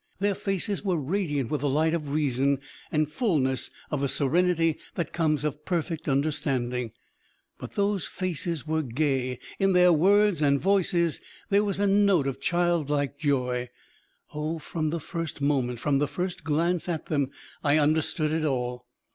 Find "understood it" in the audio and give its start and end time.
17.77-18.43